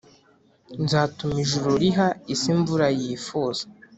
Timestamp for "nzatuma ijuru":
0.83-1.69